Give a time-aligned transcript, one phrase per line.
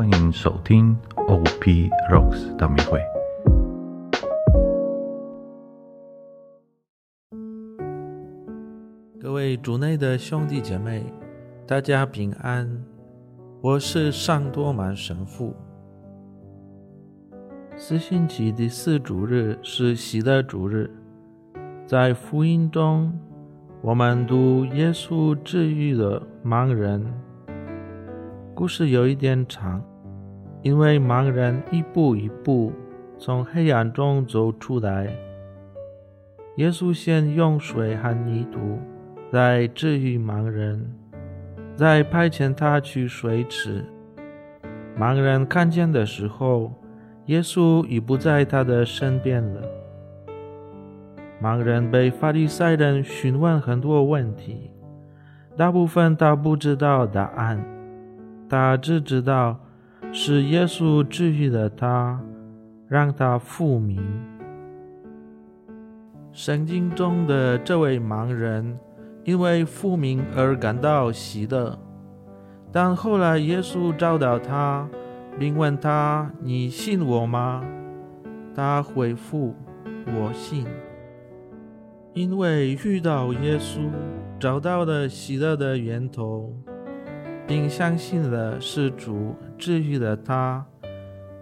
[0.00, 2.98] 欢迎收听 OP Rocks 大迷会。
[9.20, 11.04] 各位主内的兄弟姐妹，
[11.66, 12.82] 大家平安。
[13.60, 15.54] 我是尚多满神父。
[17.76, 20.90] 四星期第四主日是喜乐主日，
[21.84, 23.12] 在福音中，
[23.82, 27.04] 我们读耶稣治愈了盲人。
[28.54, 29.82] 故事有一点长，
[30.62, 32.72] 因为盲人一步一步
[33.18, 35.08] 从黑暗中走出来。
[36.56, 38.78] 耶稣先用水和泥土
[39.30, 40.94] 来治愈盲人。
[41.74, 43.82] 在派遣他去水池，
[44.98, 46.72] 盲人看见的时候，
[47.26, 49.62] 耶稣已不在他的身边了。
[51.42, 54.70] 盲人被法利赛人询问很多问题，
[55.56, 57.64] 大部分他不知道答案，
[58.46, 59.58] 他只知道
[60.12, 62.20] 是耶稣治愈了他，
[62.88, 64.00] 让他复明。
[66.32, 68.78] 圣经中的这位盲人。
[69.22, 71.78] 因为复明而感到喜乐，
[72.72, 74.88] 但后来耶稣找到他，
[75.38, 77.62] 并问他：“你信我吗？”
[78.56, 79.54] 他回复
[80.08, 80.66] ：“我信。”
[82.14, 83.90] 因为遇到耶稣，
[84.38, 86.50] 找到了喜乐的源头，
[87.50, 90.64] 并相信了是主治愈了他，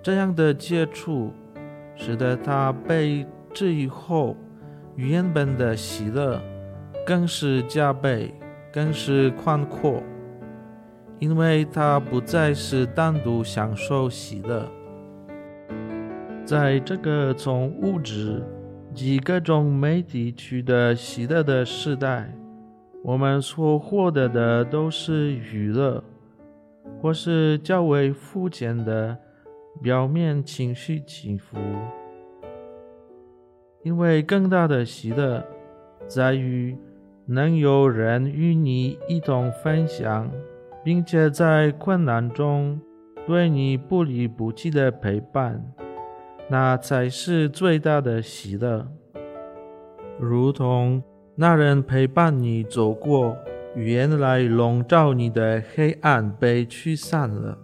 [0.00, 1.32] 这样的接触，
[1.96, 4.36] 使得他被治愈后
[4.94, 6.40] 原本的喜乐。
[7.04, 8.32] 更是加倍，
[8.72, 10.00] 更是宽阔，
[11.18, 14.64] 因为他不再是单独享受喜乐。
[16.44, 18.44] 在这个从物质
[18.94, 22.32] 及各种媒体取得喜乐的时代，
[23.06, 26.02] 我们所获得的都是娱乐，
[27.00, 29.16] 或是较为肤浅的
[29.80, 31.56] 表面情绪起伏。
[33.84, 35.42] 因为更大的喜乐
[36.06, 36.76] 在于。
[37.28, 40.30] 能有人与你一同分享，
[40.84, 42.80] 并且在困难中
[43.26, 45.60] 对你不离不弃的陪伴，
[46.48, 48.86] 那才是最大的喜乐。
[50.20, 51.02] 如同
[51.38, 53.36] 那人陪伴你走过
[53.74, 57.58] 原来笼罩你的黑暗被驱散了，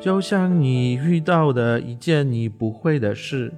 [0.00, 3.52] 就像你遇到的一件你不会的事。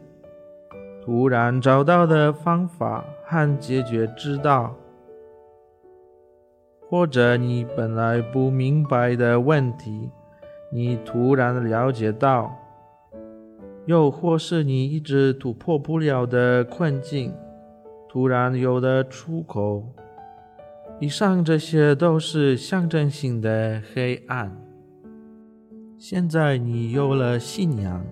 [1.05, 4.75] 突然找到的方法和解决之道，
[6.89, 10.11] 或者你本来不明白的问题，
[10.73, 12.51] 你突然了解到；
[13.85, 17.33] 又或是你一直突破不了的困境，
[18.17, 19.85] 突然有了出口。
[20.99, 24.57] 以上这些都是象征性的黑暗。
[25.99, 28.03] 现在你有了信仰，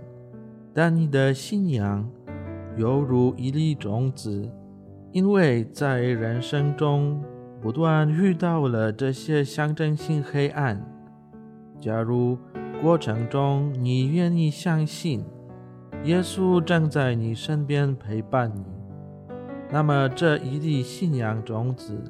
[0.75, 2.07] 但你的信仰。
[2.77, 4.47] 犹如一粒种子，
[5.11, 7.19] 因为在人生中
[7.63, 10.79] 不断遇到了这些象征性黑暗。
[11.81, 12.37] 假如
[12.83, 15.25] 过程中你愿意相信
[16.03, 18.63] 耶稣正在你身边陪伴你，
[19.75, 22.01] 那么这一粒信仰种子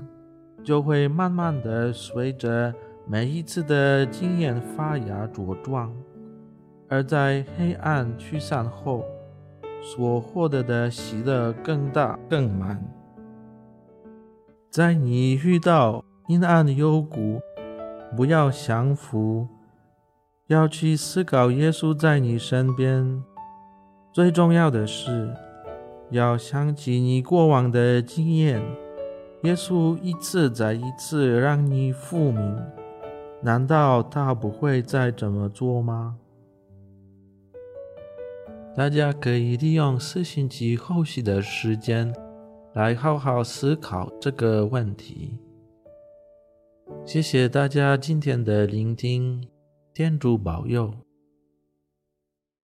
[0.63, 2.75] 就会慢慢的随着
[3.09, 5.91] 每一次的经验发芽茁壮，
[6.91, 9.03] 而在黑暗驱散后。
[9.87, 12.83] 所获得的喜乐更大更满。
[14.71, 17.39] 在你遇到阴暗幽谷，
[18.17, 19.47] 不要降服，
[20.47, 23.23] 要去思考耶稣在你身边。
[24.11, 25.31] 最重要的是，
[26.11, 28.63] 要想起你过往的经验，
[29.43, 32.57] 耶稣一次再一次让你复明，
[33.43, 36.17] 难道他不会再这么做吗？
[38.77, 42.13] 大家可以利用四星期后续的时间
[42.73, 45.39] 来好好思考这个问题。
[47.05, 49.49] 谢谢大家今天的聆听，
[49.93, 50.93] 天主保佑。